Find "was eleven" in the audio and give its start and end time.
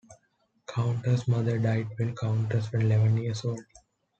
2.57-3.17